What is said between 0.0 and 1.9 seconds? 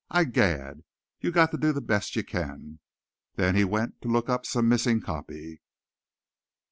"I gad! You got to do the